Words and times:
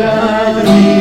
Odanino, 0.00 0.99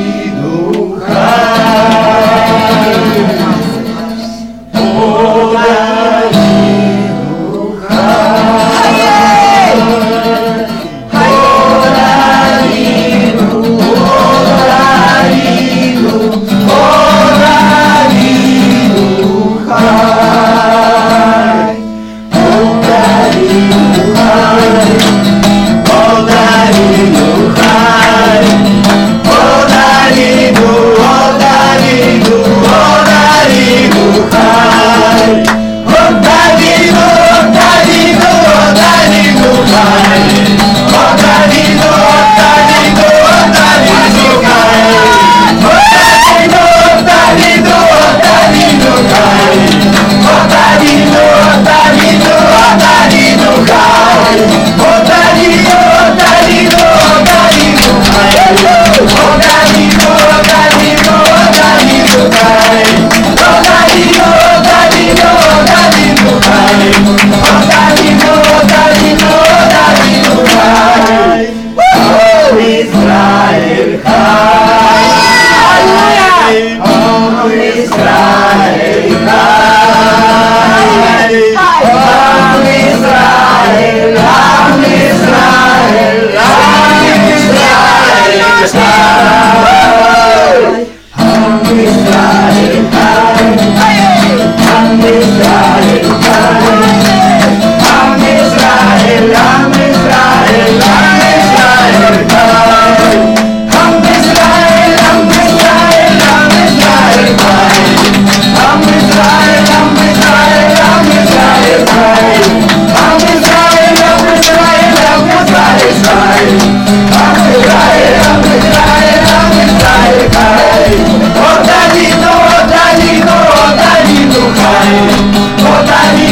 Con 54.50 54.89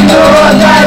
Odanino, 0.08 0.77